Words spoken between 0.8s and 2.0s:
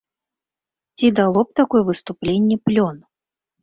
Ці дало б такое